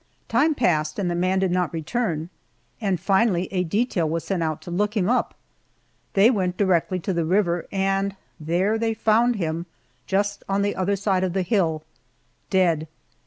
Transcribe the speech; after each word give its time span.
Time 0.27 0.55
passed 0.55 0.97
and 0.97 1.11
the 1.11 1.13
man 1.13 1.37
did 1.37 1.51
not 1.51 1.71
return, 1.71 2.31
and 2.81 2.99
finally 2.99 3.47
a 3.51 3.63
detail 3.63 4.09
was 4.09 4.23
sent 4.23 4.41
out 4.41 4.59
to 4.63 4.71
look 4.71 4.97
him 4.97 5.07
up. 5.07 5.35
They 6.13 6.31
went 6.31 6.57
directly 6.57 6.99
to 7.01 7.13
the 7.13 7.23
river, 7.23 7.67
and 7.71 8.15
there 8.39 8.79
they 8.79 8.95
found 8.95 9.35
him, 9.35 9.67
just 10.07 10.43
on 10.49 10.63
the 10.63 10.75
other 10.75 10.95
side 10.95 11.23
of 11.23 11.33
the 11.33 11.43
hill 11.43 11.83
dead. 12.49 12.87